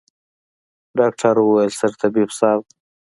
ډاکتر 0.99 1.35
وويل 1.39 1.71
سرطبيب 1.79 2.29
صايب. 2.39 2.61